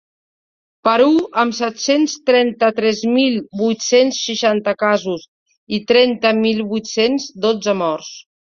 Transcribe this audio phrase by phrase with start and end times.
[0.87, 1.09] Perú,
[1.41, 5.29] amb set-cents trenta-tres mil vuit-cents seixanta casos
[5.79, 8.15] i trenta mil vuit-cents dotze morts.